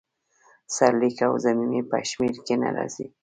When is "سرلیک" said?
0.75-1.17